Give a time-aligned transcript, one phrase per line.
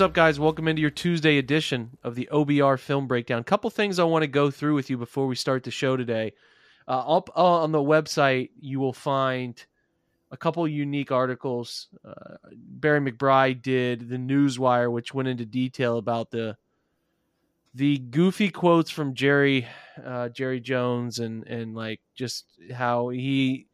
[0.00, 0.40] What's up, guys?
[0.40, 3.44] Welcome into your Tuesday edition of the OBR Film Breakdown.
[3.44, 6.32] Couple things I want to go through with you before we start the show today.
[6.88, 9.62] Uh, up uh, on the website, you will find
[10.30, 11.88] a couple unique articles.
[12.02, 16.56] Uh, Barry McBride did the Newswire, which went into detail about the
[17.74, 19.68] the goofy quotes from Jerry
[20.02, 23.66] uh, Jerry Jones and and like just how he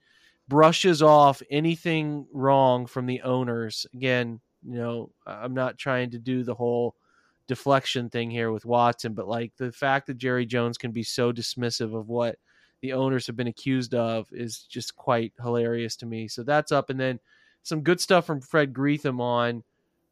[0.48, 3.86] brushes off anything wrong from the owners.
[3.94, 6.96] Again, you know, I'm not trying to do the whole
[7.46, 11.32] deflection thing here with Watson, but like the fact that Jerry Jones can be so
[11.32, 12.36] dismissive of what
[12.82, 16.28] the owners have been accused of is just quite hilarious to me.
[16.28, 17.20] So that's up, and then
[17.62, 19.62] some good stuff from Fred Greetham on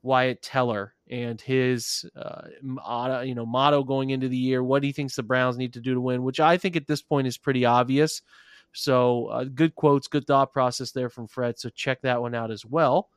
[0.02, 2.48] Wyatt Teller and his uh,
[3.22, 5.94] you know motto going into the year, what he thinks the Browns need to do
[5.94, 8.22] to win, which I think at this point is pretty obvious.
[8.72, 11.58] So uh, good quotes, good thought process there from Fred.
[11.58, 13.08] So check that one out as well.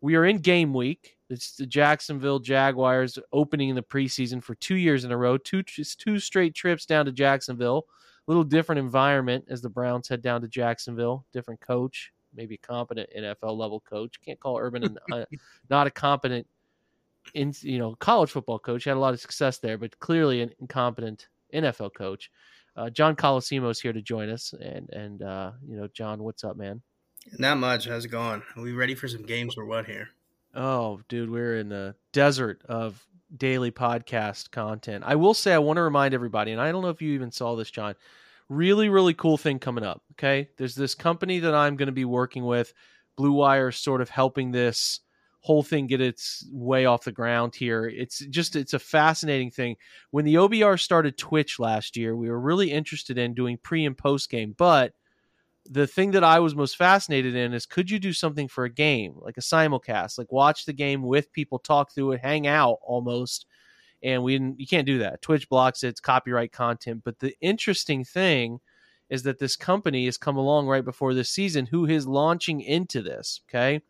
[0.00, 1.16] We are in game week.
[1.28, 5.62] It's the Jacksonville Jaguars opening in the preseason for two years in a row, two
[5.62, 7.86] two straight trips down to Jacksonville.
[8.26, 11.24] A little different environment as the Browns head down to Jacksonville.
[11.32, 14.20] Different coach, maybe a competent NFL level coach.
[14.20, 15.24] Can't call Urban an, uh,
[15.70, 16.46] not a competent
[17.34, 18.84] in you know college football coach.
[18.84, 22.30] Had a lot of success there, but clearly an incompetent NFL coach.
[22.76, 26.44] Uh, John Colosimo is here to join us, and and uh, you know John, what's
[26.44, 26.82] up, man?
[27.38, 27.86] Not much.
[27.86, 28.42] How's it going?
[28.56, 30.08] Are we ready for some games or what here?
[30.54, 35.04] Oh, dude, we're in the desert of daily podcast content.
[35.06, 37.30] I will say I want to remind everybody, and I don't know if you even
[37.30, 37.94] saw this, John.
[38.48, 40.02] Really, really cool thing coming up.
[40.12, 42.72] Okay, there's this company that I'm going to be working with.
[43.16, 45.00] Blue Wire, sort of helping this
[45.40, 47.86] whole thing get its way off the ground here.
[47.86, 49.76] It's just it's a fascinating thing.
[50.10, 53.96] When the OBR started Twitch last year, we were really interested in doing pre and
[53.96, 54.94] post game, but
[55.66, 58.72] the thing that I was most fascinated in is could you do something for a
[58.72, 62.78] game like a simulcast, like watch the game with people, talk through it, hang out
[62.82, 63.46] almost.
[64.02, 65.22] And we you can't do that.
[65.22, 67.02] Twitch blocks it, it's copyright content.
[67.04, 68.60] But the interesting thing
[69.10, 73.02] is that this company has come along right before this season who is launching into
[73.02, 73.40] this.
[73.48, 73.82] Okay.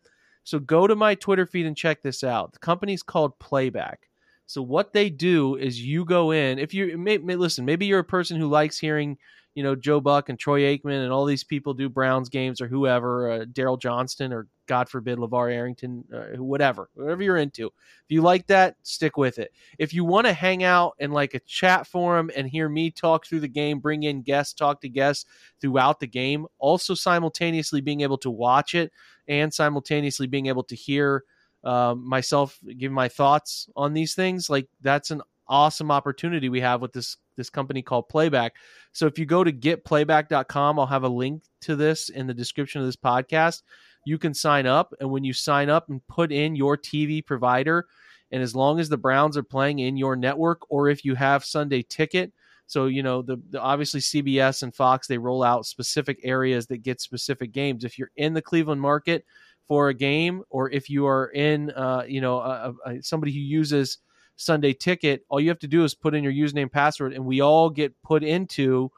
[0.43, 2.53] So go to my Twitter feed and check this out.
[2.53, 4.09] The company's called Playback.
[4.51, 6.59] So what they do is you go in.
[6.59, 9.17] If you may, may, listen, maybe you're a person who likes hearing,
[9.55, 12.67] you know, Joe Buck and Troy Aikman and all these people do Browns games or
[12.67, 17.67] whoever, uh, Daryl Johnston or God forbid LeVar Arrington, uh, whatever, whatever you're into.
[17.67, 19.53] If you like that, stick with it.
[19.79, 23.25] If you want to hang out in like a chat forum and hear me talk
[23.25, 25.23] through the game, bring in guests, talk to guests
[25.61, 28.91] throughout the game, also simultaneously being able to watch it
[29.29, 31.23] and simultaneously being able to hear
[31.63, 34.49] um, myself give my thoughts on these things.
[34.49, 38.55] Like that's an awesome opportunity we have with this this company called playback.
[38.93, 42.81] So if you go to getplayback.com i'll have a link to this in the description
[42.81, 43.61] of this podcast.
[44.05, 47.85] You can sign up and when you sign up and put in your tv provider
[48.31, 51.45] and as long as the browns are playing in your network or if you have
[51.45, 52.33] sunday ticket
[52.71, 56.83] so you know the, the, obviously CBS and Fox they roll out specific areas that
[56.83, 57.83] get specific games.
[57.83, 59.25] If you're in the Cleveland market
[59.71, 63.39] for a game, or if you are in uh, you know a, a, somebody who
[63.39, 63.99] uses
[64.35, 67.39] Sunday Ticket, all you have to do is put in your username password, and we
[67.39, 68.91] all get put into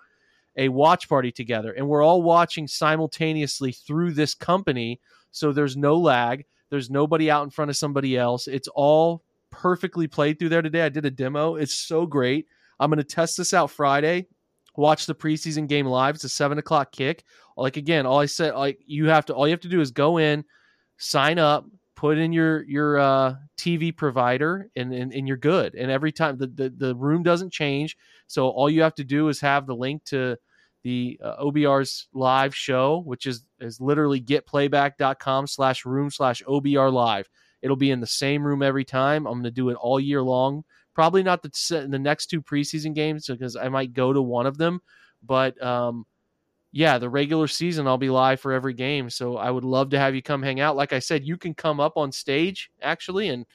[0.58, 5.00] a watch party together, and we're all watching simultaneously through this company.
[5.30, 6.44] So there's no lag.
[6.72, 8.48] There's nobody out in front of somebody else.
[8.48, 10.82] It's all perfectly played through there today.
[10.82, 11.54] I did a demo.
[11.54, 12.48] It's so great.
[12.80, 14.26] I'm going to test this out Friday.
[14.76, 16.16] Watch the preseason game live.
[16.16, 17.26] It's a seven o'clock kick.
[17.56, 19.92] Like again, all I said, like you have to, all you have to do is
[19.92, 20.44] go in,
[21.04, 21.66] sign up,
[21.96, 25.76] put in your your uh, TV provider, and, and and you're good.
[25.76, 27.98] And every time the, the the room doesn't change,
[28.28, 30.38] so all you have to do is have the link to
[30.84, 37.30] the uh, OBR's live show, which is is literally getplayback.com slash room slash OBR live.
[37.62, 39.26] It'll be in the same room every time.
[39.26, 40.64] I'm going to do it all year long
[40.94, 44.58] Probably not the the next two preseason games because I might go to one of
[44.58, 44.80] them,
[45.24, 46.06] but um,
[46.76, 49.08] yeah, the regular season I'll be live for every game.
[49.12, 50.76] So I would love to have you come hang out.
[50.76, 53.46] Like I said, you can come up on stage actually and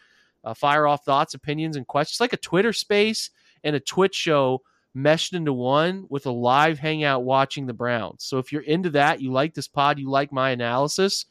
[0.45, 3.31] uh, fire off thoughts, opinions, and questions like a Twitter space
[3.65, 4.63] and a Twitch show
[4.95, 8.23] meshed into one with a live hangout watching the Browns.
[8.23, 11.27] So if you're into that, you like this pod, you like my analysis,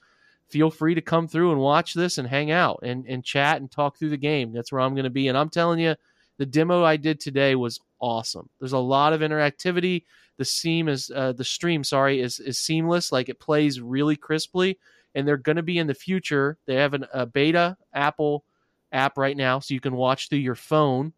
[0.50, 3.72] feel free to come through and watch this and hang out and, and chat and
[3.72, 4.52] talk through the game.
[4.52, 5.30] That's where I'm going to be.
[5.30, 5.96] And I'm telling you,
[6.38, 8.50] the demo I did today was awesome.
[8.60, 10.04] There's a lot of interactivity.
[10.38, 13.12] The seam is uh, the stream, sorry, is is seamless.
[13.12, 14.80] Like it plays really crisply.
[15.16, 16.60] And they're going to be in the future.
[16.68, 18.44] They have an, a beta Apple
[18.92, 21.14] app right now, so you can watch through your phone.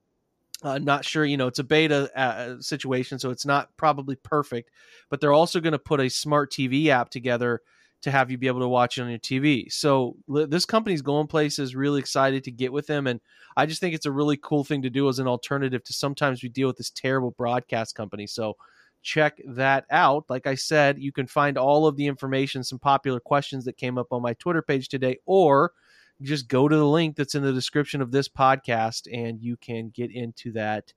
[0.61, 4.71] Uh, not sure, you know, it's a beta uh, situation, so it's not probably perfect.
[5.09, 7.61] But they're also going to put a smart TV app together
[8.01, 9.71] to have you be able to watch it on your TV.
[9.71, 11.75] So this company's going places.
[11.75, 13.19] Really excited to get with them, and
[13.55, 16.43] I just think it's a really cool thing to do as an alternative to sometimes
[16.43, 18.27] we deal with this terrible broadcast company.
[18.27, 18.55] So
[19.01, 20.25] check that out.
[20.29, 23.97] Like I said, you can find all of the information, some popular questions that came
[23.97, 25.73] up on my Twitter page today, or
[26.21, 29.89] just go to the link that's in the description of this podcast and you can
[29.89, 30.93] get into that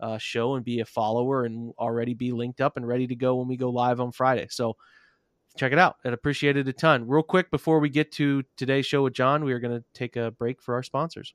[0.00, 3.36] uh, show and be a follower and already be linked up and ready to go
[3.36, 4.46] when we go live on Friday.
[4.50, 4.76] So
[5.56, 5.96] check it out.
[6.04, 7.06] I'd appreciate it a ton.
[7.06, 10.16] Real quick before we get to today's show with John, we are going to take
[10.16, 11.34] a break for our sponsors.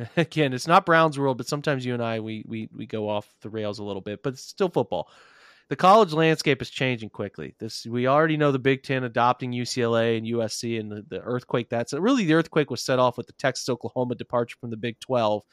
[0.16, 3.32] again, it's not Browns world, but sometimes you and I we we we go off
[3.40, 5.08] the rails a little bit, but it's still football.
[5.68, 7.54] The college landscape is changing quickly.
[7.58, 11.68] This we already know the Big Ten adopting UCLA and USC and the, the earthquake.
[11.68, 14.98] That's really the earthquake was set off with the Texas Oklahoma departure from the Big
[15.00, 15.44] Twelve.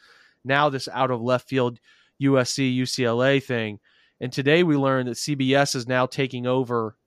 [0.44, 1.80] Now this out of left field
[2.22, 3.80] USC UCLA thing,
[4.20, 6.98] and today we learned that CBS is now taking over,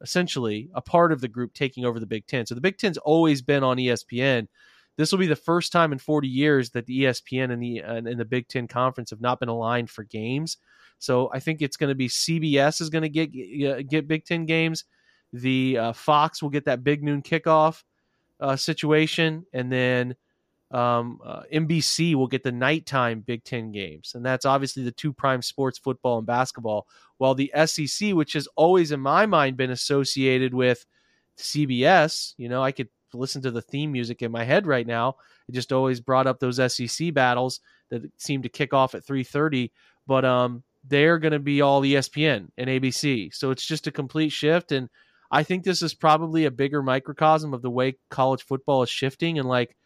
[0.00, 2.46] essentially a part of the group taking over the Big Ten.
[2.46, 4.48] So the Big Ten's always been on ESPN
[4.96, 8.06] this will be the first time in 40 years that the ESPN and the and,
[8.06, 10.58] the Big Ten Conference have not been aligned for games.
[10.98, 13.28] So I think it's going to be CBS is going to get
[13.88, 14.84] get Big Ten games.
[15.32, 17.82] The uh, Fox will get that big noon kickoff
[18.40, 20.16] uh, situation, and then
[20.72, 25.12] um, uh, NBC will get the nighttime Big Ten games, and that's obviously the two
[25.12, 26.86] prime sports, football and basketball.
[27.18, 30.84] While the SEC, which has always in my mind been associated with
[31.38, 32.88] CBS, you know, I could
[33.18, 35.16] listen to the theme music in my head right now.
[35.48, 39.70] It just always brought up those SEC battles that seem to kick off at 3:30,
[40.06, 43.34] but um they're going to be all ESPN and ABC.
[43.34, 44.88] So it's just a complete shift and
[45.30, 49.38] I think this is probably a bigger microcosm of the way college football is shifting
[49.38, 49.76] and like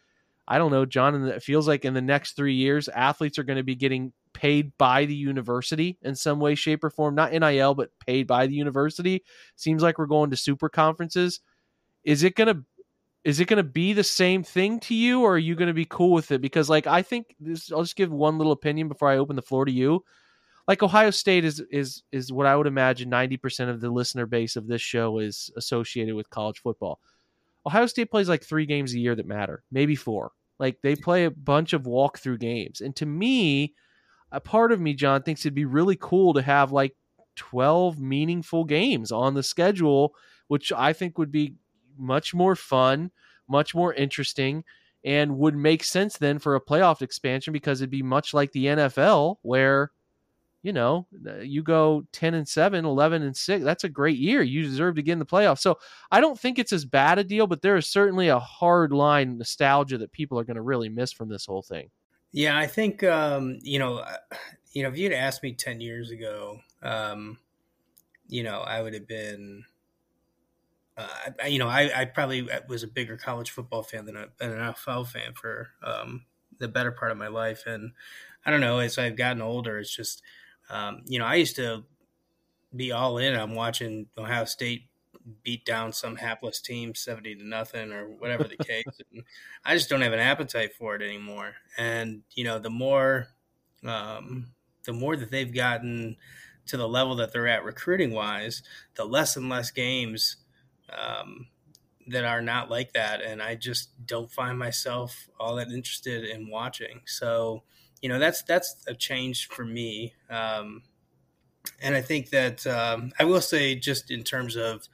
[0.47, 3.57] I don't know, John, it feels like in the next 3 years athletes are going
[3.57, 7.73] to be getting paid by the university in some way shape or form, not NIL
[7.73, 9.23] but paid by the university.
[9.55, 11.39] Seems like we're going to super conferences.
[12.03, 12.63] Is it going to
[13.25, 15.73] is it going to be the same thing to you or are you going to
[15.73, 16.41] be cool with it?
[16.41, 19.41] Because like i think this i'll just give one little opinion before i open the
[19.41, 20.05] floor to you.
[20.67, 24.55] Like ohio state is is is what i would imagine 90% of the listener base
[24.55, 26.99] of this show is associated with college football.
[27.65, 30.31] Ohio state plays like three games a year that matter maybe four.
[30.59, 32.79] Like they play a bunch of walkthrough games.
[32.79, 33.73] And to me
[34.31, 36.95] a part of me john thinks it'd be really cool to have like
[37.35, 40.13] 12 meaningful games on the schedule
[40.47, 41.55] which i think would be
[41.97, 43.11] much more fun,
[43.47, 44.63] much more interesting,
[45.03, 48.65] and would make sense then for a playoff expansion because it'd be much like the
[48.65, 49.91] NFL where
[50.65, 51.05] you know,
[51.43, 53.63] you go 10 and 7, 11 and 6.
[53.63, 54.41] That's a great year.
[54.41, 55.59] You deserve to get in the playoffs.
[55.59, 55.77] So
[56.11, 59.37] I don't think it's as bad a deal, but there is certainly a hard line
[59.37, 61.91] nostalgia that people are going to really miss from this whole thing.
[62.31, 64.15] Yeah, I think, um, you know, uh,
[64.71, 67.37] you know, if you'd asked me 10 years ago, um,
[68.27, 69.65] you know, I would have been
[70.97, 71.07] uh,
[71.43, 74.27] I, you know, I, I, probably uh, was a bigger college football fan than, a,
[74.37, 76.25] than an NFL fan for um,
[76.57, 77.63] the better part of my life.
[77.65, 77.91] And
[78.45, 80.21] I don't know, as I've gotten older, it's just,
[80.69, 81.83] um, you know, I used to
[82.73, 83.35] be all in.
[83.35, 84.87] I'm watching Ohio State
[85.43, 88.85] beat down some hapless team 70 to nothing or whatever the case.
[89.11, 89.23] And
[89.65, 91.55] I just don't have an appetite for it anymore.
[91.77, 93.27] And, you know, the more,
[93.83, 94.47] um,
[94.85, 96.15] the more that they've gotten
[96.67, 98.63] to the level that they're at recruiting wise,
[98.95, 100.37] the less and less games,
[100.89, 101.47] um,
[102.07, 103.21] that are not like that.
[103.21, 107.01] And I just don't find myself all that interested in watching.
[107.05, 107.63] So,
[108.01, 110.13] you know, that's, that's a change for me.
[110.29, 110.83] Um,
[111.81, 114.87] and I think that um, I will say, just in terms of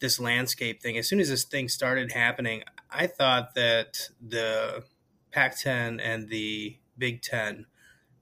[0.00, 4.84] this landscape thing, as soon as this thing started happening, I thought that the
[5.32, 7.66] Pac 10 and the Big Ten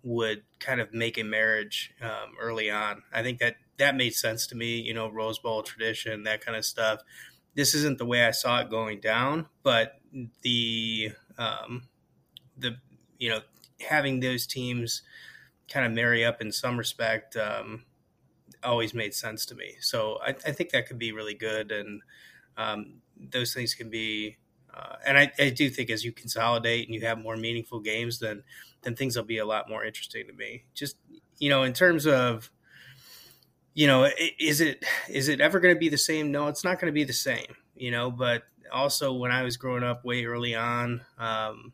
[0.03, 3.03] would kind of make a marriage um, early on.
[3.13, 6.57] I think that that made sense to me, you know, Rose Bowl tradition, that kind
[6.57, 7.01] of stuff.
[7.55, 10.01] This isn't the way I saw it going down, but
[10.43, 11.89] the, um,
[12.57, 12.77] the,
[13.19, 13.41] you know,
[13.89, 15.03] having those teams
[15.69, 17.85] kind of marry up in some respect, um,
[18.63, 19.75] always made sense to me.
[19.81, 22.03] So I, I think that could be really good, and
[22.57, 24.37] um, those things can be.
[24.75, 28.19] Uh, and I, I, do think as you consolidate and you have more meaningful games,
[28.19, 28.43] then
[28.83, 30.65] then things will be a lot more interesting to me.
[30.75, 30.97] Just
[31.39, 32.51] you know, in terms of
[33.75, 36.31] you know, is it is it ever going to be the same?
[36.31, 37.55] No, it's not going to be the same.
[37.75, 41.73] You know, but also when I was growing up way early on, um,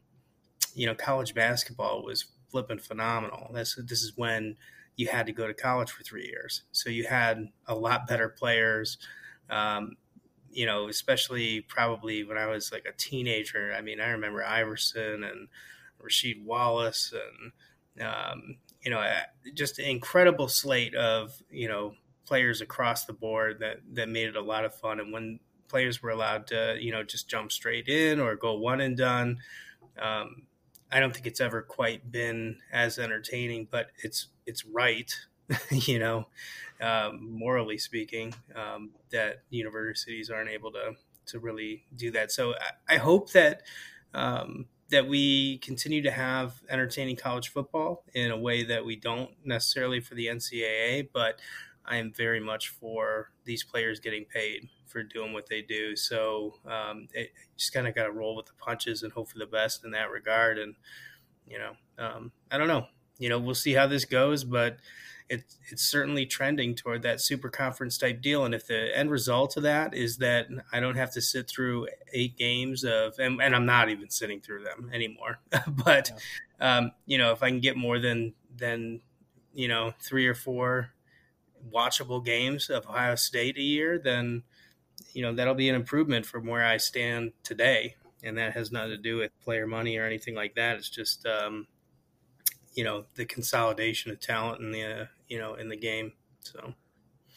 [0.75, 3.51] you know, college basketball was flipping phenomenal.
[3.53, 4.57] This this is when
[4.97, 6.63] you had to go to college for three years.
[6.73, 8.99] So you had a lot better players.
[9.49, 9.97] Um,
[10.51, 13.73] you know, especially probably when I was like a teenager.
[13.77, 15.49] I mean, I remember Iverson and
[16.03, 19.05] Rasheed Wallace and, um, you know,
[19.55, 24.37] just an incredible slate of, you know, players across the board that, that made it
[24.37, 25.01] a lot of fun.
[25.01, 28.81] And when players were allowed to, you know, just jump straight in or go one
[28.81, 29.39] and done,
[30.01, 30.43] um,
[30.91, 35.13] I don't think it's ever quite been as entertaining, but it's it's right,
[35.71, 36.29] you know,
[36.81, 40.93] um, morally speaking, um, that universities aren't able to
[41.27, 42.33] to really do that.
[42.33, 43.63] So I, I hope that
[44.15, 49.31] um, that we continue to have entertaining college football in a way that we don't
[49.45, 51.41] necessarily for the NCAA, but
[51.85, 55.95] I am very much for these players getting paid for doing what they do.
[55.97, 59.39] So um, it just kind of got to roll with the punches and hope for
[59.39, 60.59] the best in that regard.
[60.59, 60.75] And
[61.47, 62.87] you know, um, I don't know.
[63.19, 64.79] You know, we'll see how this goes, but
[65.29, 68.45] it's it's certainly trending toward that super conference type deal.
[68.45, 71.89] And if the end result of that is that I don't have to sit through
[72.13, 76.11] eight games of, and, and I'm not even sitting through them anymore, but
[76.61, 76.79] yeah.
[76.79, 79.01] um, you know, if I can get more than than
[79.55, 80.91] you know three or four
[81.73, 84.43] watchable games of Ohio State a year, then
[85.13, 88.91] you know that'll be an improvement from where I stand today, and that has nothing
[88.91, 90.77] to do with player money or anything like that.
[90.77, 91.67] It's just um,
[92.75, 96.13] you know the consolidation of talent in the uh, you know in the game.
[96.41, 96.75] So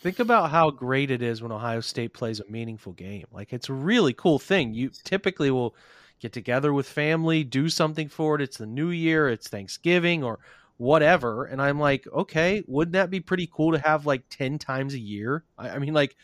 [0.02, 3.26] think about how great it is when Ohio State plays a meaningful game.
[3.32, 4.74] Like it's a really cool thing.
[4.74, 5.76] You typically will
[6.20, 8.42] get together with family, do something for it.
[8.42, 10.40] It's the new year, it's Thanksgiving or
[10.78, 11.46] whatever.
[11.46, 15.00] And I'm like, okay, wouldn't that be pretty cool to have like 10 times a
[15.00, 15.44] year?
[15.58, 16.16] I, I mean, like,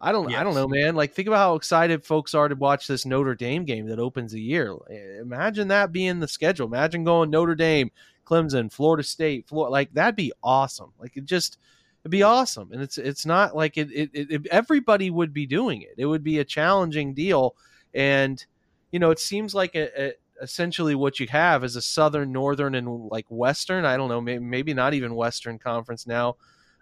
[0.00, 0.40] I don't, yes.
[0.40, 0.94] I don't know, man.
[0.94, 4.32] Like, think about how excited folks are to watch this Notre Dame game that opens
[4.32, 4.76] the year.
[5.20, 6.68] Imagine that being the schedule.
[6.68, 7.90] Imagine going Notre Dame,
[8.28, 9.72] Clemson, Florida State, Florida.
[9.72, 10.92] Like, that'd be awesome.
[10.98, 11.58] Like, it just,
[12.02, 12.70] it'd be awesome.
[12.72, 15.94] And it's, it's not like it, it, it everybody would be doing it.
[15.96, 17.56] It would be a challenging deal.
[17.94, 18.44] And,
[18.90, 22.74] you know, it seems like a, a essentially what you have is a southern, northern,
[22.74, 23.84] and like western.
[23.84, 26.36] I don't know, maybe, maybe not even western conference now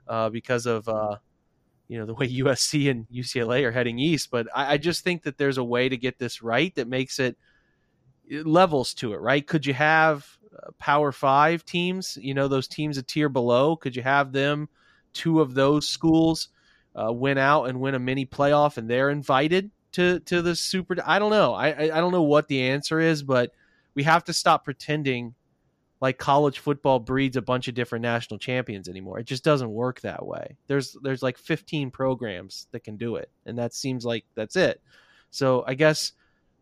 [0.09, 1.17] uh, because of uh,
[1.89, 4.31] you know the way USC and UCLA are heading east.
[4.31, 7.19] But I, I, just think that there's a way to get this right that makes
[7.19, 7.37] it,
[8.29, 9.21] it levels to it.
[9.21, 9.47] Right?
[9.47, 10.27] Could you have
[10.79, 12.19] Power Five teams?
[12.21, 13.77] You know those teams a tier below.
[13.77, 14.69] Could you have them?
[15.13, 16.49] Two of those schools
[16.95, 20.97] uh, win out and win a mini playoff, and they're invited to to the super.
[21.05, 21.55] I don't know.
[21.55, 23.53] I I don't know what the answer is, but
[23.95, 25.35] we have to stop pretending
[26.01, 29.19] like college football breeds a bunch of different national champions anymore.
[29.19, 30.57] It just doesn't work that way.
[30.67, 34.81] There's there's like 15 programs that can do it, and that seems like that's it.
[35.31, 36.13] So I guess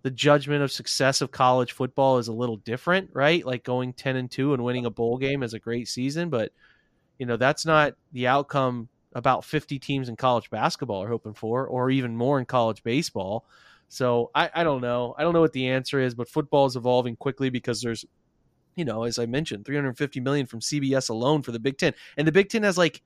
[0.04, 3.44] the judgment of success of college football is a little different, right?
[3.44, 6.52] Like going 10 and 2 and winning a bowl game is a great season, but
[7.18, 11.66] you know, that's not the outcome about 50 teams in college basketball are hoping for,
[11.66, 13.46] or even more in college baseball.
[13.88, 15.14] So I, I don't know.
[15.16, 18.04] I don't know what the answer is, but football is evolving quickly because there's,
[18.75, 22.28] you know, as I mentioned, 350 million from CBS alone for the Big Ten, and
[22.28, 23.00] the Big Ten has like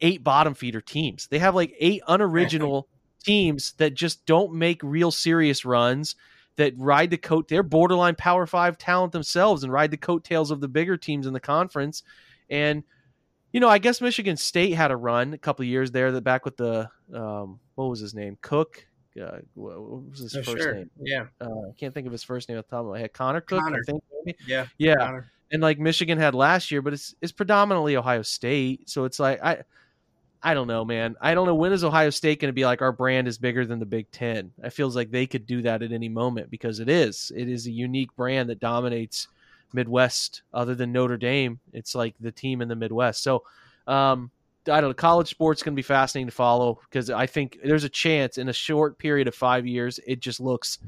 [0.00, 1.28] eight bottom feeder teams.
[1.28, 2.88] They have like eight unoriginal
[3.28, 6.16] teams that just don't make real serious runs.
[6.56, 10.60] That ride the coat, they're borderline Power Five talent themselves, and ride the coattails of
[10.60, 12.02] the bigger teams in the conference.
[12.50, 12.82] And
[13.52, 16.10] You know, I guess Michigan State had a run a couple of years there.
[16.12, 18.36] That back with the um, what was his name?
[18.42, 18.84] Cook.
[19.20, 19.80] Uh, what
[20.10, 20.74] was his Oh, first sure.
[20.74, 20.90] name?
[21.00, 21.26] Yeah.
[21.40, 23.12] Uh, I can't think of his first name off the top of my head.
[23.12, 23.60] Connor Cook.
[23.62, 23.78] Connor.
[23.78, 24.36] I think maybe.
[24.46, 24.66] Yeah.
[24.78, 25.30] Yeah, Connor.
[25.52, 28.90] and like Michigan had last year, but it's it's predominantly Ohio State.
[28.90, 29.62] So it's like I
[30.42, 31.16] I don't know, man.
[31.20, 33.66] I don't know when is Ohio State going to be like our brand is bigger
[33.66, 34.52] than the Big Ten.
[34.62, 37.32] It feels like they could do that at any moment because it is.
[37.34, 39.28] It is a unique brand that dominates
[39.72, 40.42] Midwest.
[40.54, 43.22] Other than Notre Dame, it's like the team in the Midwest.
[43.22, 43.42] So
[43.88, 44.30] um,
[44.70, 44.94] I don't know.
[44.94, 48.48] College sports going to be fascinating to follow because I think there's a chance in
[48.48, 50.78] a short period of five years it just looks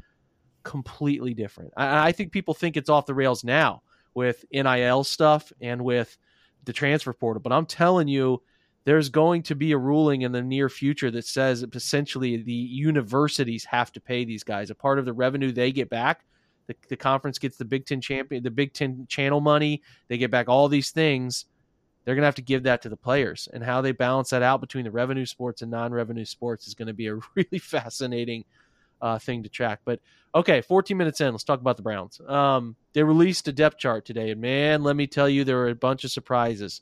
[0.62, 1.72] completely different.
[1.76, 3.82] I, I think people think it's off the rails now
[4.14, 6.16] with NIL stuff and with
[6.64, 8.42] the transfer portal, but I'm telling you,
[8.84, 12.52] there's going to be a ruling in the near future that says that essentially the
[12.52, 16.24] universities have to pay these guys a part of the revenue they get back.
[16.66, 19.82] The, the conference gets the Big Ten champion, the Big Ten channel money.
[20.08, 21.46] They get back all these things.
[22.04, 24.42] They're going to have to give that to the players, and how they balance that
[24.42, 28.44] out between the revenue sports and non-revenue sports is going to be a really fascinating
[29.02, 29.80] uh, thing to track.
[29.84, 30.00] But
[30.34, 32.20] okay, 14 minutes in, let's talk about the Browns.
[32.26, 35.68] Um, they released a depth chart today, and man, let me tell you, there were
[35.68, 36.80] a bunch of surprises.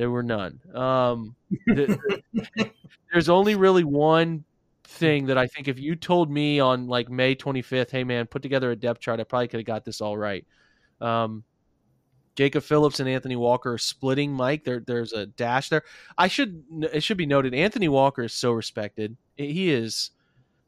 [0.00, 0.60] There were none.
[0.74, 2.22] Um, the,
[3.12, 4.44] there's only really one
[4.82, 8.40] thing that I think if you told me on like May 25th, hey man, put
[8.40, 10.46] together a depth chart, I probably could have got this all right.
[11.02, 11.44] Um,
[12.34, 14.64] Jacob Phillips and Anthony Walker are splitting Mike.
[14.64, 15.82] There, there's a dash there.
[16.16, 16.64] I should
[16.94, 19.18] it should be noted Anthony Walker is so respected.
[19.36, 20.12] He is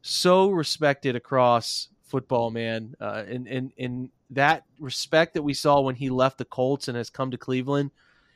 [0.03, 2.93] so respected across football, man.
[3.01, 6.95] Uh, and and and that respect that we saw when he left the Colts and
[6.95, 7.89] has come to Cleveland,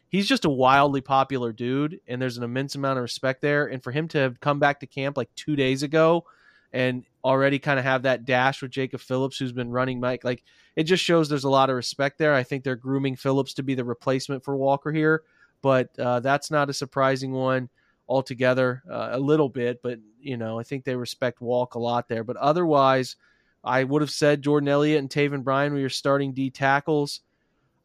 [0.09, 3.65] he's just a wildly popular dude, and there's an immense amount of respect there.
[3.67, 6.25] And for him to have come back to camp like two days ago
[6.73, 10.43] and already kind of have that dash with Jacob Phillips, who's been running Mike, like
[10.75, 12.33] it just shows there's a lot of respect there.
[12.33, 15.23] I think they're grooming Phillips to be the replacement for Walker here,
[15.61, 17.69] but uh, that's not a surprising one
[18.07, 18.83] altogether.
[18.89, 22.23] Uh, a little bit, but you know, I think they respect Walk a lot there.
[22.23, 23.15] But otherwise,
[23.63, 27.21] I would have said Jordan Elliott and Taven Bryan were your starting D tackles.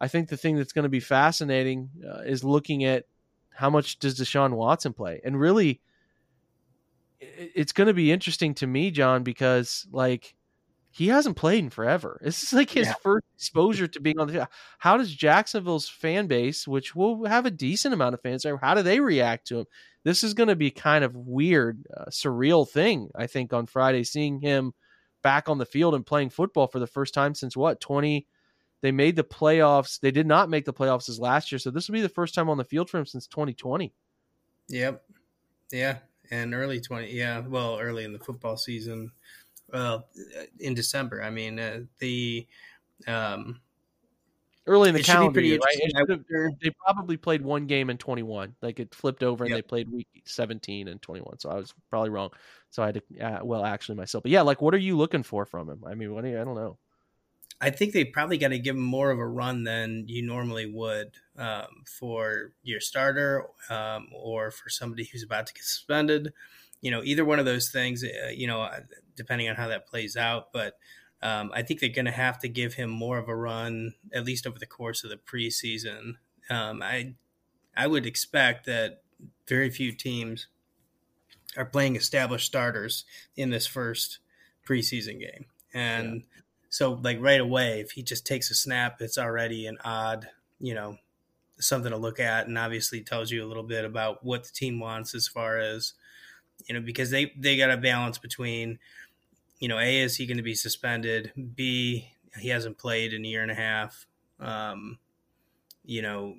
[0.02, 3.04] I think the thing that's going to be fascinating uh, is looking at
[3.54, 5.80] how much does Deshaun Watson play, and really,
[7.20, 10.34] it's going to be interesting to me, John, because like
[10.90, 12.20] he hasn't played in forever.
[12.24, 12.94] This is like his Yeah.
[13.02, 14.48] first exposure to being on the.
[14.78, 18.74] How does Jacksonville's fan base, which will have a decent amount of fans there, how
[18.74, 19.66] do they react to him?
[20.04, 23.08] This is going to be kind of weird, uh, surreal thing.
[23.14, 24.72] I think on Friday, seeing him
[25.22, 28.26] back on the field and playing football for the first time since what twenty.
[28.82, 29.98] They made the playoffs.
[30.00, 32.34] They did not make the playoffs as last year, so this will be the first
[32.34, 33.92] time on the field for him since 2020.
[34.68, 35.02] Yep.
[35.70, 35.98] Yeah.
[36.30, 37.40] And early 20, yeah.
[37.40, 39.12] Well, early in the football season,
[39.72, 40.08] well,
[40.60, 41.22] in December.
[41.22, 42.46] I mean, uh, the,
[43.06, 43.60] um,
[44.64, 45.74] Early in the it should be calendar year, right?
[45.74, 45.96] It interesting.
[45.96, 48.54] I should have- they probably played one game in 21.
[48.62, 49.58] Like it flipped over and Yep.
[49.58, 51.40] they played week 17 and 21.
[51.40, 52.30] So I was probably wrong.
[52.70, 54.22] So I had to, uh, well, actually myself.
[54.22, 55.82] But yeah, like what are you looking for from him?
[55.84, 56.78] I mean, what do you, I don't know.
[57.62, 60.66] I think they probably got to give him more of a run than you normally
[60.66, 66.32] would um, for your starter um, or for somebody who's about to get suspended.
[66.80, 68.02] You know, either one of those things.
[68.02, 68.80] Uh, you know, uh,
[69.16, 70.74] depending on how that plays out, but.
[71.24, 74.24] Um, I think they're going to have to give him more of a run, at
[74.24, 76.14] least over the course of the preseason.
[76.50, 77.14] Um, I,
[77.76, 79.02] I would expect that
[79.46, 80.48] very few teams
[81.56, 83.04] are playing established starters
[83.36, 84.18] in this first
[84.66, 86.24] preseason game, and
[86.72, 90.26] so like right away, if he just takes a snap, it's already an odd,
[90.58, 90.96] you know,
[91.60, 94.80] something to look at, and obviously tells you a little bit about what the team
[94.80, 95.92] wants as far as,
[96.66, 98.78] you know, because they they got a balance between,
[99.58, 103.28] you know, a is he going to be suspended, b he hasn't played in a
[103.28, 104.06] year and a half,
[104.40, 104.98] um,
[105.84, 106.36] you know,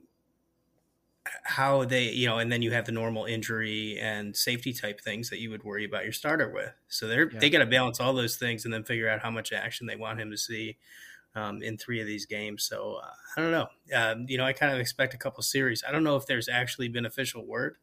[1.43, 5.29] how they, you know, and then you have the normal injury and safety type things
[5.29, 6.73] that you would worry about your starter with.
[6.89, 7.39] So they're Yeah.
[7.39, 9.95] they got to balance all those things and then figure out how much action they
[9.95, 10.77] want him to see
[11.35, 12.63] um, in three of these games.
[12.63, 13.67] So uh, I don't know.
[13.95, 15.83] Um, you know, I kind of expect a couple series.
[15.87, 17.77] I don't know if there's actually been official word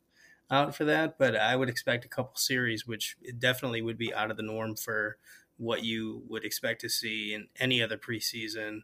[0.50, 4.30] out for that, but I would expect a couple series, which definitely would be out
[4.30, 5.18] of the norm for
[5.56, 8.80] what you would expect to see in any other preseason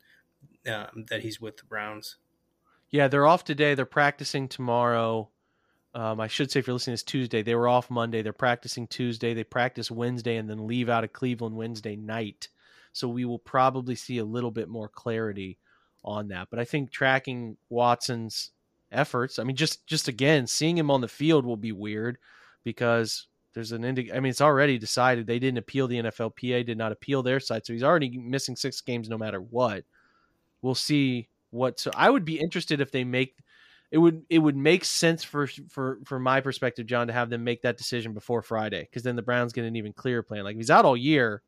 [0.66, 2.16] um, that he's with the Browns.
[2.96, 3.74] Yeah, they're off today.
[3.74, 5.28] They're practicing tomorrow.
[5.94, 7.42] Um, I should say if you're listening, it's Tuesday.
[7.42, 8.22] They were off Monday.
[8.22, 9.34] They're practicing Tuesday.
[9.34, 12.48] They practice Wednesday and then leave out of Cleveland Wednesday night.
[12.94, 15.58] So we will probably see a little bit more clarity
[16.06, 16.48] on that.
[16.48, 18.52] But I think tracking Watson's
[18.90, 22.16] efforts, I mean, just just again seeing him on the field will be weird
[22.64, 26.78] because there's an indi- I mean, it's already decided they didn't appeal the NFLPA, did
[26.78, 29.84] not appeal their side, so he's already missing six games no matter what.
[30.62, 31.80] We'll see what.
[31.80, 33.36] So I would be interested if they make
[33.90, 37.44] it would it would make sense for for for my perspective, John, to have them
[37.44, 40.44] make that decision before Friday because then the Browns get an even clearer plan.
[40.44, 41.42] Like if he's out all year,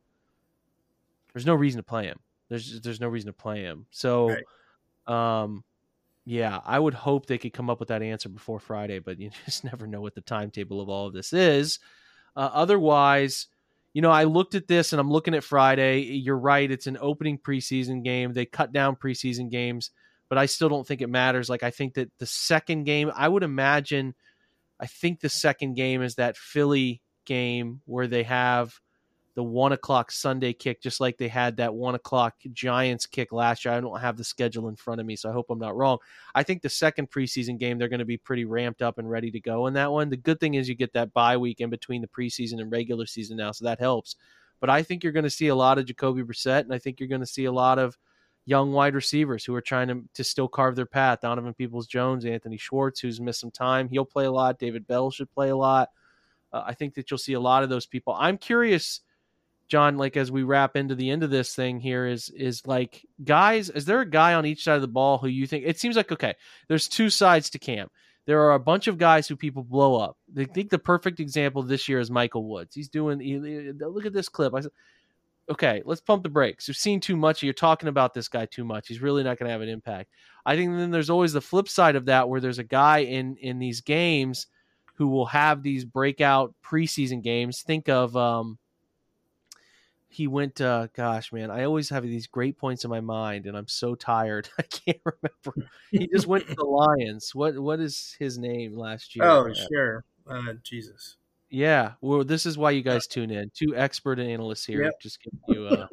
[1.33, 2.19] there's no reason to play him.
[2.49, 3.85] There's there's no reason to play him.
[3.91, 4.35] So,
[5.05, 5.63] um,
[6.25, 9.31] yeah, I would hope they could come up with that answer before Friday, but you
[9.45, 11.79] just never know what the timetable of all of this is.
[12.35, 13.47] Uh, otherwise,
[13.93, 16.01] you know, I looked at this and I'm looking at Friday.
[16.01, 18.33] You're right; it's an opening preseason game.
[18.33, 19.91] They cut down preseason games
[20.29, 21.49] but I still don't think it matters.
[21.49, 24.13] Like I think that the second game, I would imagine,
[24.79, 28.79] I think the second game is that Philly game where they have
[29.39, 33.63] the one o'clock Sunday kick, just like they had that one o'clock Giants kick last
[33.63, 33.73] year.
[33.73, 35.97] I don't have the schedule in front of me, so I hope I'm not wrong.
[36.35, 39.31] I think the second preseason game, they're going to be pretty ramped up and ready
[39.31, 40.09] to go in that one.
[40.09, 43.05] The good thing is you get that bye week in between the preseason and regular
[43.05, 44.17] season now, so that helps.
[44.59, 46.99] But I think you're going to see a lot of Jacoby Brissett, and I think
[46.99, 47.97] you're going to see a lot of
[48.45, 51.21] young wide receivers who are trying to, to still carve their path.
[51.21, 53.87] Donovan Peoples Jones, Anthony Schwartz, who's missed some time.
[53.87, 54.59] He'll play a lot.
[54.59, 55.87] David Bell should play a lot.
[56.51, 58.15] Uh, I think that you'll see a lot of those people.
[58.19, 58.99] I'm curious,
[59.69, 63.05] John, like as we wrap into the end of this thing here, is is like
[63.23, 65.79] guys, is there a guy on each side of the ball who you think it
[65.79, 66.33] seems like okay,
[66.67, 67.91] there's two sides to camp.
[68.25, 70.17] There are a bunch of guys who people blow up.
[70.31, 72.75] They think the perfect example this year is Michael Woods.
[72.75, 73.19] He's doing.
[73.19, 74.53] He, look at this clip.
[74.53, 74.71] I said,
[75.49, 76.67] okay, let's pump the brakes.
[76.67, 77.41] You've seen too much.
[77.41, 78.87] You're talking about this guy too much.
[78.87, 80.11] He's really not going to have an impact.
[80.45, 83.35] I think then there's always the flip side of that where there's a guy in
[83.37, 84.47] in these games
[84.95, 87.61] who will have these breakout preseason games.
[87.61, 88.57] Think of um
[90.09, 93.55] he went uh gosh man i always have these great points in my mind and
[93.55, 96.65] i'm so tired i can't remember he just went to the
[96.99, 101.17] lions what what is his name last year oh sure uh jesus
[101.49, 103.51] yeah, well, this is why you guys tune in.
[103.55, 105.01] Two expert analysts here, yep.
[105.01, 105.87] just giving you uh,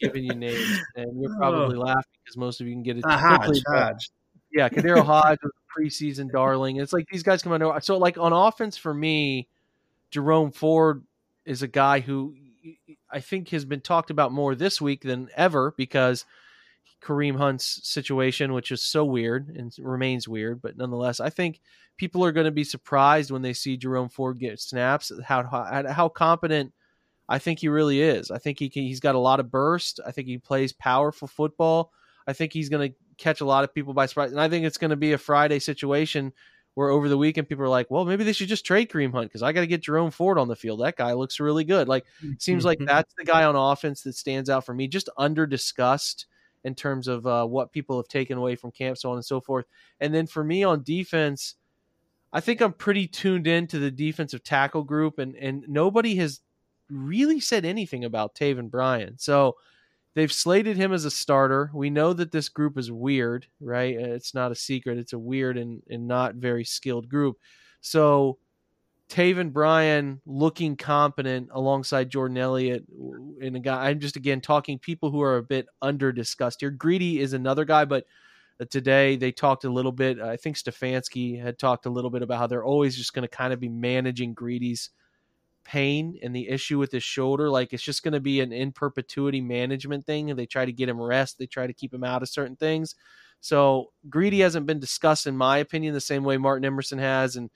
[0.00, 1.80] giving you names, and you're probably oh.
[1.80, 3.62] laughing because most of you can get it uh, quickly.
[3.66, 4.10] Hodge, Hodge.
[4.52, 6.76] Yeah, KhaDarel Hodge was a preseason darling.
[6.76, 7.84] It's like these guys come out.
[7.84, 9.48] So, like on offense for me,
[10.10, 11.02] Jerome Ford
[11.44, 12.36] is a guy who
[13.10, 16.24] I think has been talked about more this week than ever because
[17.02, 21.60] Kareem Hunt's situation, which is so weird and remains weird, but nonetheless, I think
[21.96, 25.12] people are going to be surprised when they see Jerome Ford get snaps.
[25.24, 26.72] How how, how competent
[27.28, 28.30] I think he really is.
[28.30, 30.00] I think he can, he's got a lot of burst.
[30.06, 31.92] I think he plays powerful football.
[32.26, 34.64] I think he's going to catch a lot of people by surprise, and I think
[34.64, 36.32] it's going to be a Friday situation
[36.76, 39.30] where over the weekend people are like, well, maybe they should just trade Kareem Hunt
[39.30, 40.80] because I got to get Jerome Ford on the field.
[40.80, 41.88] That guy looks really good.
[41.88, 42.04] Like,
[42.38, 44.86] seems like that's the guy on offense that stands out for me.
[44.86, 46.26] Just under discussed
[46.64, 49.40] in terms of uh, what people have taken away from camp, so on and so
[49.40, 49.64] forth.
[50.00, 51.54] And then for me on defense,
[52.30, 56.42] I think I'm pretty tuned in to the defensive tackle group, and and nobody has
[56.90, 59.14] really said anything about Taven Bryan.
[59.16, 59.56] So
[60.16, 61.70] they've slated him as a starter.
[61.72, 63.94] We know that this group is weird, right?
[63.94, 64.98] It's not a secret.
[64.98, 67.36] It's a weird and, and not very skilled group.
[67.82, 68.38] So
[69.10, 72.84] Taven Bryan looking competent alongside Jordan Elliott
[73.40, 73.88] and a guy.
[73.88, 76.70] I'm just again talking people who are a bit under discussed here.
[76.70, 78.06] Greedy is another guy, but
[78.58, 80.18] uh, today they talked a little bit.
[80.18, 83.28] I think Stefanski had talked a little bit about how they're always just going to
[83.28, 84.90] kind of be managing Greedy's
[85.66, 87.50] pain and the issue with his shoulder.
[87.50, 90.30] Like it's just going to be an in perpetuity management thing.
[90.30, 91.38] And they try to get him rest.
[91.38, 92.94] They try to keep him out of certain things.
[93.40, 97.50] So Greedy hasn't been discussed, in my opinion, the same way Martin Emerson has and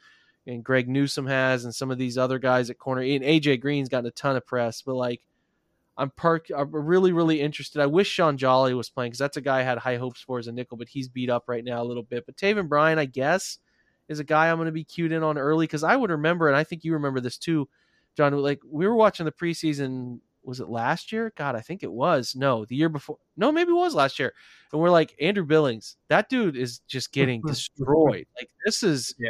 [0.47, 3.03] and Greg Newsome has, and some of these other guys at corner.
[3.03, 5.21] And AJ Green's gotten a ton of press, but like
[6.01, 6.47] I'm park.
[6.57, 7.83] I'm really, really interested.
[7.83, 10.39] I wish Sean Jolly was playing because that's a guy I had high hopes for
[10.39, 12.25] as a nickel, but he's beat up right now a little bit.
[12.25, 13.59] But Taven Bryan, I guess,
[14.09, 16.49] is a guy I'm going to be cued in on early because I would remember,
[16.49, 17.69] and I think you remember this too,
[18.17, 18.37] John.
[18.37, 20.21] Like we were watching the preseason.
[20.43, 21.33] Was it last year?
[21.37, 22.35] God, I think it was.
[22.35, 23.19] No, the year before.
[23.37, 24.33] No, maybe it was last year.
[24.73, 25.97] And we're like Andrew Billings.
[26.09, 28.27] That dude is just getting destroyed.
[28.37, 29.15] Like this is.
[29.19, 29.29] Yeah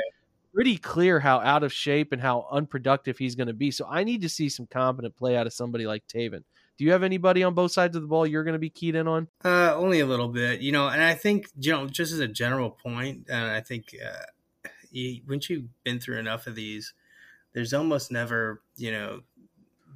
[0.52, 3.70] pretty clear how out of shape and how unproductive he's going to be.
[3.70, 6.42] So I need to see some competent play out of somebody like Taven.
[6.76, 8.94] Do you have anybody on both sides of the ball you're going to be keyed
[8.94, 9.28] in on?
[9.44, 10.88] Uh, only a little bit, you know.
[10.88, 15.20] And I think, you know, just as a general point, and I think uh, you,
[15.28, 16.94] once you've been through enough of these,
[17.52, 19.22] there's almost never, you know,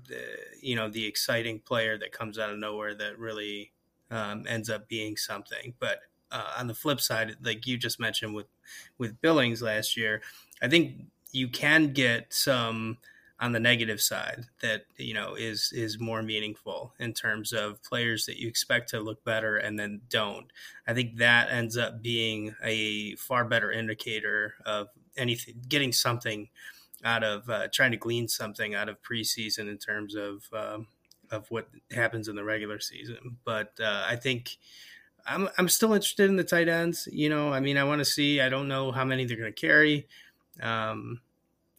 [0.09, 0.23] the
[0.61, 3.73] you know the exciting player that comes out of nowhere that really
[4.11, 5.75] um, ends up being something.
[5.79, 8.47] But uh, on the flip side, like you just mentioned with
[8.99, 10.23] with Billings last year,
[10.63, 12.99] I think you can get some
[13.41, 18.27] on the negative side that you know is is more meaningful in terms of players
[18.27, 20.47] that you expect to look better and then don't.
[20.87, 26.49] I think that ends up being a far better indicator of anything getting something
[27.05, 30.89] out of uh, trying to glean something out of preseason in terms of um,
[31.31, 33.37] of what happens in the regular season.
[33.45, 34.57] But uh, I think
[35.27, 37.09] I'm I'm still interested in the tight ends.
[37.13, 38.41] You know, I mean, I want to see.
[38.41, 40.09] I don't know how many they're going to carry.
[40.63, 41.21] Um,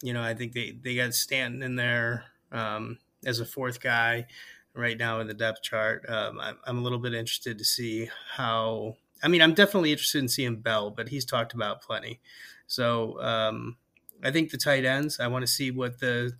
[0.01, 4.27] you know, I think they they got Stanton in there um, as a fourth guy
[4.73, 6.07] right now in the depth chart.
[6.09, 8.97] Um, I'm, I'm a little bit interested to see how.
[9.23, 12.19] I mean, I'm definitely interested in seeing Bell, but he's talked about plenty.
[12.67, 13.77] So um,
[14.25, 15.19] I think the tight ends.
[15.19, 16.33] I want to see what the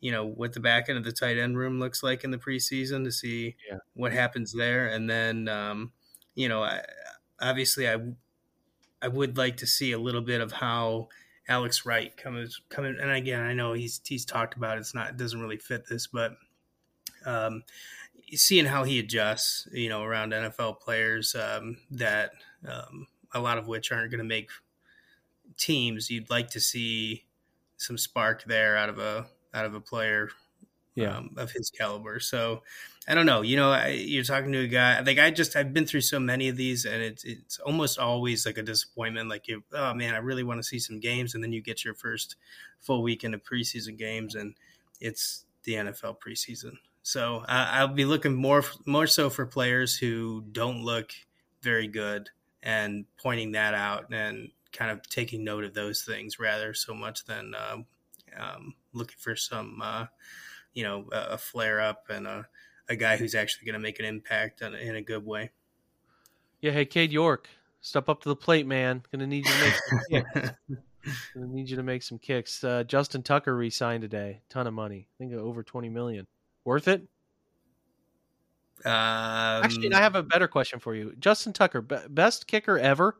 [0.00, 2.38] you know what the back end of the tight end room looks like in the
[2.38, 3.78] preseason to see Yeah.
[3.94, 5.92] what happens there, and then um,
[6.34, 6.84] you know, I,
[7.40, 7.96] obviously, I
[9.02, 11.08] I would like to see a little bit of how
[11.48, 12.96] Alex Wright comes coming.
[13.00, 14.80] And again, I know he's he's talked about it.
[14.80, 16.36] it's not it doesn't really fit this, but
[17.26, 17.62] um,
[18.34, 22.32] seeing how he adjusts, you know, around NFL players um, that
[22.66, 24.50] um, a lot of which aren't going to make
[25.56, 27.24] teams, you'd like to see
[27.80, 30.30] some spark there out of a out of a player
[30.94, 31.16] Yeah.
[31.16, 32.20] um, of his caliber.
[32.20, 32.62] So
[33.08, 33.40] I don't know.
[33.42, 35.00] You know, I, you're talking to a guy.
[35.00, 38.46] Like I just I've been through so many of these, and it's it's almost always
[38.46, 39.28] like a disappointment.
[39.28, 41.84] Like you, oh man, I really want to see some games, and then you get
[41.84, 42.36] your first
[42.80, 44.54] full weekend of preseason games, and
[45.00, 46.72] it's the NFL preseason.
[47.02, 51.12] So uh, I'll be looking more more so for players who don't look
[51.62, 52.28] very good
[52.62, 57.24] and pointing that out and kind of taking note of those things rather so much
[57.24, 57.86] than um,
[58.38, 60.06] um, looking for some uh,
[60.74, 62.46] you know a, a flare up and a,
[62.88, 65.50] a guy who's actually going to make an impact in, in a good way.
[66.60, 67.48] Yeah, hey, Cade York,
[67.80, 69.02] step up to the plate, man.
[69.10, 70.50] Gonna need you to make some kicks.
[71.34, 72.62] Gonna need you to make some kicks.
[72.62, 74.42] Uh, Justin Tucker re-signed today.
[74.50, 75.08] Ton of money.
[75.08, 76.26] I think over twenty million.
[76.64, 77.06] Worth it?
[78.84, 81.14] Um, Actually, I have a better question for you.
[81.18, 83.16] Justin Tucker, be- best kicker ever.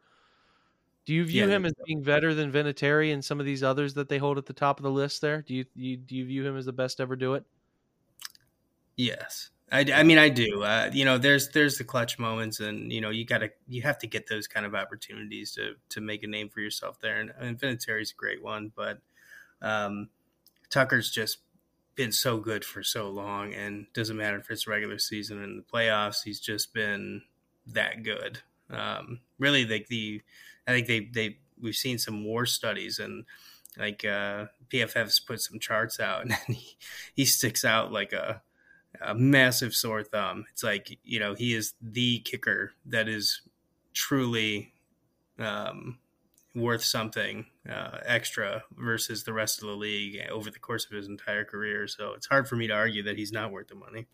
[1.05, 3.95] Do you view Yeah, him as being better than Vinatieri and some of these others
[3.95, 5.21] that they hold at the top of the list?
[5.21, 7.45] There, do you, you do you view him as the best ever do it?
[8.97, 10.63] Yes, I, I mean I do.
[10.63, 13.99] Uh, you know, there's there's the clutch moments, and you know you gotta you have
[13.99, 17.19] to get those kind of opportunities to to make a name for yourself there.
[17.21, 19.01] And, and Vinatieri's a great one, but
[19.63, 20.11] um,
[20.71, 21.39] Tucker's just
[21.97, 25.65] been so good for so long, and doesn't matter if it's regular season and the
[25.65, 26.25] playoffs.
[26.25, 27.23] He's just been
[27.69, 28.41] that good.
[28.71, 30.23] Um, really, like the
[30.67, 33.25] I think they they we've seen some war studies and
[33.79, 36.77] like uh, PFF's put some charts out, and he,
[37.15, 38.43] he sticks out like a
[39.01, 40.45] a massive sore thumb.
[40.53, 43.43] It's like you know he is the kicker that is
[43.93, 44.73] truly
[45.39, 45.99] um,
[46.55, 51.09] worth something uh, extra versus the rest of the league over the course of his
[51.09, 51.87] entire career.
[51.87, 54.07] So it's hard for me to argue that he's not worth the money.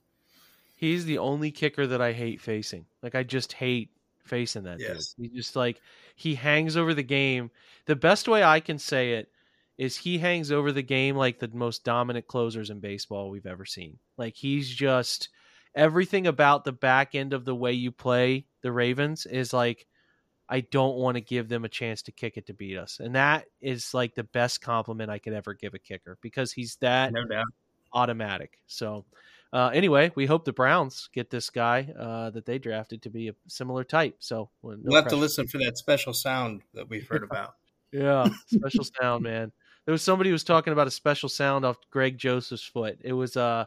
[0.76, 2.84] He's the only kicker that I hate facing.
[3.02, 3.90] Like I just hate
[4.26, 5.14] facing that Yes.
[5.18, 5.30] dude.
[5.30, 5.80] He just like
[6.14, 7.50] he hangs over the game.
[7.86, 9.30] The best way I can say it
[9.78, 13.64] is he hangs over the game like the most dominant closers in baseball we've ever
[13.64, 13.98] seen.
[14.16, 15.28] Like he's just
[15.74, 19.86] everything about the back end of the way you play the Ravens is like
[20.48, 23.00] I don't want to give them a chance to kick it to beat us.
[23.00, 26.76] And that is like the best compliment I could ever give a kicker because he's
[26.76, 27.46] that No doubt.
[27.92, 28.58] automatic.
[28.66, 29.04] So,
[29.56, 33.28] uh, anyway, we hope the Browns get this guy uh, that they drafted to be
[33.28, 34.16] a similar type.
[34.18, 37.54] So, well, no we'll have to listen for that special sound that we've heard about.
[37.90, 39.52] Yeah, special sound, man.
[39.86, 42.98] There was somebody who was talking about a special sound off Greg Joseph's foot.
[43.02, 43.64] It was uh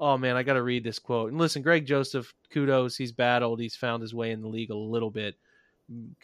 [0.00, 1.30] oh man, I got to read this quote.
[1.30, 2.96] And listen, Greg Joseph, kudos.
[2.96, 3.60] He's battled.
[3.60, 5.36] He's found his way in the league a little bit.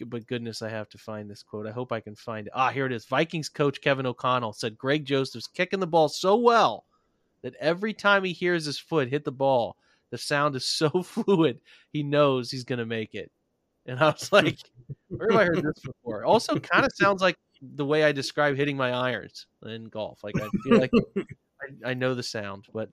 [0.04, 1.68] But goodness, I have to find this quote.
[1.68, 2.52] I hope I can find it.
[2.56, 3.04] Ah, here it is.
[3.04, 6.84] Vikings coach Kevin O'Connell said Greg Joseph's kicking the ball so well
[7.44, 9.76] that every time he hears his foot hit the ball,
[10.10, 11.60] the sound is so fluid,
[11.92, 13.30] he knows he's going to make it.
[13.86, 14.58] And I was like,
[15.08, 16.24] where have I heard this before?
[16.24, 20.24] Also, kind of sounds like the way I describe hitting my irons in golf.
[20.24, 22.64] Like I feel like I, I know the sound.
[22.72, 22.88] But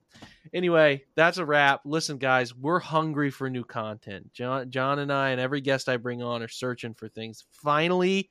[0.52, 1.80] anyway, that's a wrap.
[1.86, 4.34] Listen, guys, we're hungry for new content.
[4.34, 7.42] John, John, and I, and every guest I bring on are searching for things.
[7.50, 8.28] Finally,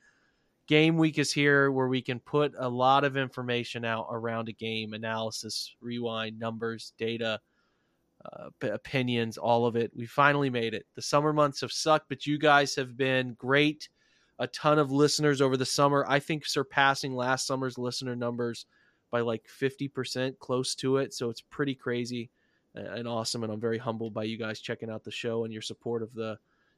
[0.72, 4.54] game week is here, where we can put a lot of information out around a
[4.54, 7.38] game, analysis, rewind, numbers, data
[8.24, 9.92] uh, opinions, all of it.
[9.94, 10.86] We finally made it.
[10.96, 13.90] The summer months have sucked, but you guys have been great.
[14.40, 16.06] A ton of listeners over the summer.
[16.08, 18.66] I think surpassing last summer's listener numbers
[19.12, 21.14] by like 50%, close to it.
[21.14, 22.30] So it's pretty crazy
[22.76, 23.44] and awesome.
[23.44, 26.14] And I'm very humbled by you guys checking out the show and your support of
[26.14, 26.38] the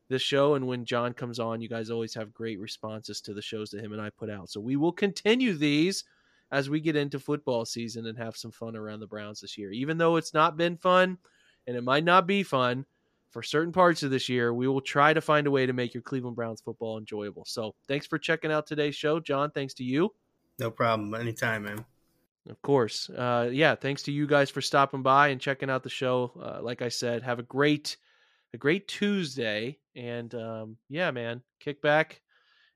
[0.10, 0.56] this show.
[0.56, 3.84] And when John comes on, you guys always have great responses to the shows that
[3.84, 4.50] him and I put out.
[4.50, 6.04] So we will continue these
[6.52, 9.72] as we get into football season and have some fun around the Browns this year.
[9.72, 11.18] Even though it's not been fun
[11.66, 12.86] and it might not be fun
[13.32, 15.94] for certain parts of this year, we will try to find a way to make
[15.94, 17.44] your Cleveland Browns football enjoyable.
[17.46, 19.20] So thanks for checking out today's show.
[19.20, 20.14] John, thanks to you.
[20.60, 21.16] No problem.
[21.16, 21.84] Anytime, man.
[22.48, 23.10] Of course.
[23.10, 26.32] Uh, yeah, thanks to you guys for stopping by and checking out the show.
[26.40, 27.98] Uh, like I said, have a great
[28.54, 29.80] a great Tuesday.
[29.96, 32.22] And um, yeah, man, kick back,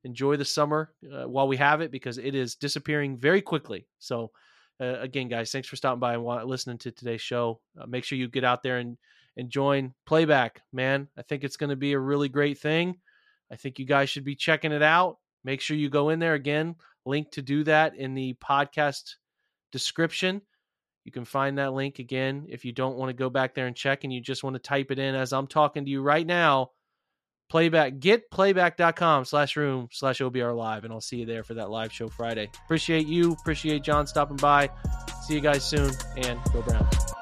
[0.04, 3.88] enjoy the summer uh, while we have it because it is disappearing very quickly.
[4.00, 4.32] So,
[4.80, 7.60] uh, again, guys, thanks for stopping by and listening to today's show.
[7.80, 8.98] Uh, make sure you get out there and,
[9.36, 11.08] and join Playback, man.
[11.18, 12.96] I think it's going to be a really great thing.
[13.52, 15.18] I think you guys should be checking it out.
[15.44, 16.76] Make sure you go in there again.
[17.06, 19.16] Link to do that in the podcast
[19.72, 20.42] description.
[21.08, 23.74] You can find that link again if you don't want to go back there and
[23.74, 26.28] check and you just want to type it in as I'm talking to you right
[26.28, 26.72] now.
[27.50, 31.70] Playback, get playback.com slash room slash OBR live, and I'll see you there for that
[31.70, 32.50] live show Friday.
[32.66, 33.32] Appreciate you.
[33.32, 34.70] Appreciate John stopping by.
[35.24, 37.17] See you guys soon, and go Browns.